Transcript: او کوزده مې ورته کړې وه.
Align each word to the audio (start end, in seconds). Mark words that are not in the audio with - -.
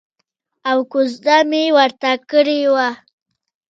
او 0.69 0.77
کوزده 0.91 1.37
مې 1.49 1.63
ورته 1.77 2.11
کړې 2.29 2.59
وه. 2.73 2.89